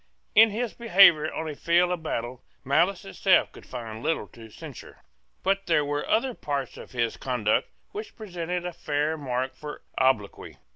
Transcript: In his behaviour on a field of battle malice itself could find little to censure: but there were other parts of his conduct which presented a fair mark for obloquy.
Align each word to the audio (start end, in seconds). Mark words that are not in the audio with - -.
In 0.33 0.49
his 0.49 0.73
behaviour 0.73 1.31
on 1.31 1.47
a 1.47 1.53
field 1.53 1.91
of 1.91 2.01
battle 2.01 2.43
malice 2.63 3.05
itself 3.05 3.51
could 3.51 3.67
find 3.67 4.01
little 4.01 4.25
to 4.29 4.49
censure: 4.49 5.03
but 5.43 5.67
there 5.67 5.85
were 5.85 6.09
other 6.09 6.33
parts 6.33 6.75
of 6.75 6.89
his 6.91 7.17
conduct 7.17 7.69
which 7.91 8.15
presented 8.15 8.65
a 8.65 8.73
fair 8.73 9.15
mark 9.15 9.55
for 9.55 9.83
obloquy. 9.99 10.57